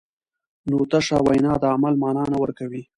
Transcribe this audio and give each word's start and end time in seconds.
نو 0.69 0.77
تشه 0.91 1.17
وینا 1.27 1.53
د 1.61 1.65
عمل 1.75 1.93
مانا 2.01 2.23
نه 2.31 2.37
ورکوي. 2.43 2.83